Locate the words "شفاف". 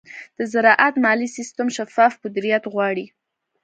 1.77-2.13